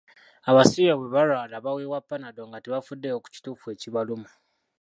[0.49, 4.29] Abasibe bwe balwala baweebwa "Panadol" nga tebafuddeyo ku kituufu ekibaluma.